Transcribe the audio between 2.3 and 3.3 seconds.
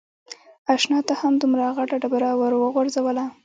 ور و غورځوله.